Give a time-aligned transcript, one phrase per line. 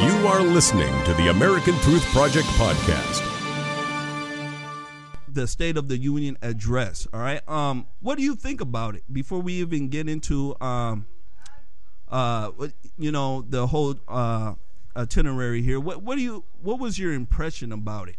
[0.00, 3.20] You are listening to the American Truth Project podcast.
[5.28, 7.06] The State of the Union address.
[7.12, 7.46] All right.
[7.46, 11.06] Um, what do you think about it before we even get into um,
[12.08, 12.50] uh,
[12.96, 14.54] you know, the whole uh
[14.96, 15.78] itinerary here?
[15.78, 18.16] What what do you what was your impression about it?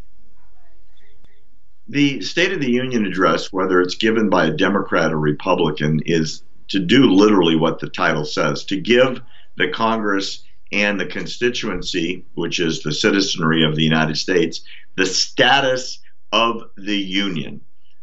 [1.88, 6.44] The State of the Union address, whether it's given by a Democrat or Republican, is
[6.68, 9.20] to do literally what the title says to give
[9.56, 14.62] the Congress and the constituency, which is the citizenry of the United States,
[14.96, 16.00] the status
[16.32, 17.60] of the Union.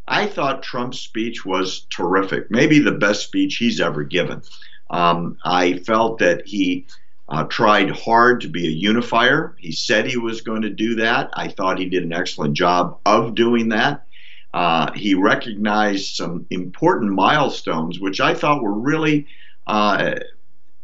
[0.07, 4.41] I thought Trump's speech was terrific, maybe the best speech he's ever given.
[4.89, 6.87] Um, I felt that he
[7.27, 9.55] uh, tried hard to be a unifier.
[9.59, 11.29] He said he was going to do that.
[11.33, 14.05] I thought he did an excellent job of doing that.
[14.51, 19.27] Uh, he recognized some important milestones, which I thought were really
[19.67, 20.15] uh,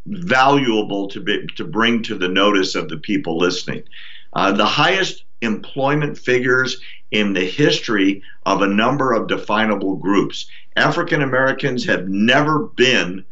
[0.06, 3.84] valuable to be, to bring to the notice of the people listening.
[4.34, 6.82] Uh, the highest employment figures
[7.12, 10.48] in the history of a number of definable groups.
[10.76, 13.26] African Americans have never been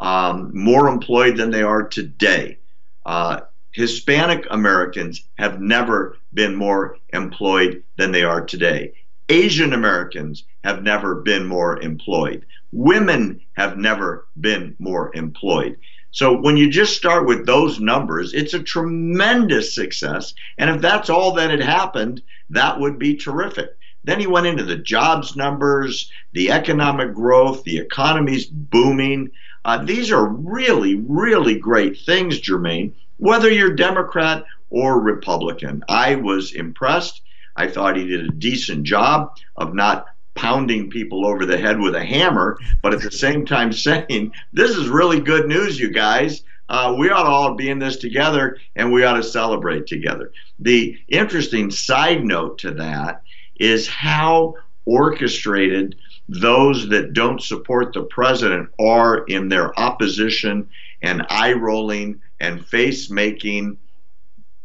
[0.00, 2.58] um, more employed than they are today.
[3.06, 3.40] Uh,
[3.72, 8.92] Hispanic Americans have never been more employed than they are today.
[9.28, 12.44] Asian Americans have never been more employed.
[12.72, 15.76] Women have never been more employed.
[16.10, 20.34] So when you just start with those numbers, it's a tremendous success.
[20.56, 23.70] And if that's all that had happened, that would be terrific.
[24.04, 29.30] Then he went into the jobs numbers, the economic growth, the economy's booming.
[29.64, 35.82] Uh, these are really, really great things, Jermaine, whether you're Democrat or Republican.
[35.88, 37.20] I was impressed.
[37.54, 40.06] I thought he did a decent job of not
[40.48, 44.70] pounding people over the head with a hammer, but at the same time saying, This
[44.70, 46.42] is really good news, you guys.
[46.70, 50.32] Uh, we ought to all be in this together and we ought to celebrate together.
[50.58, 53.22] The interesting side note to that
[53.58, 54.54] is how
[54.84, 55.96] orchestrated
[56.28, 60.68] those that don't support the president are in their opposition
[61.02, 63.78] and eye rolling and face making.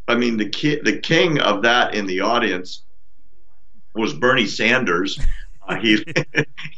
[0.09, 2.83] I mean, the ki- the king of that in the audience
[3.95, 5.19] was Bernie Sanders.
[5.81, 6.03] He,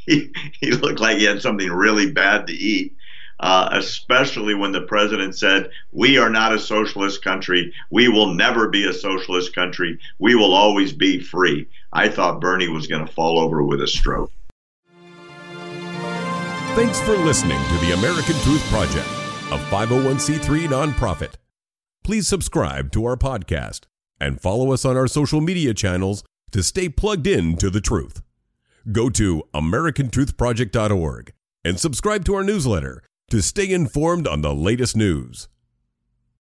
[0.05, 2.95] he he looked like he had something really bad to eat.
[3.39, 7.73] Uh, especially when the president said, We are not a socialist country.
[7.89, 9.99] We will never be a socialist country.
[10.19, 11.67] We will always be free.
[11.91, 14.31] I thought Bernie was going to fall over with a stroke.
[16.75, 19.07] Thanks for listening to the American Truth Project,
[19.51, 21.33] a 501c3 nonprofit.
[22.03, 23.81] Please subscribe to our podcast
[24.19, 28.21] and follow us on our social media channels to stay plugged in to the truth.
[28.91, 33.01] Go to americantruthproject.org and subscribe to our newsletter
[33.31, 35.47] to stay informed on the latest news.